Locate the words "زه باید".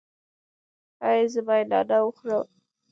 1.33-1.67